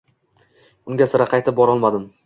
[0.95, 2.15] Unga sira qaytib borolmadim.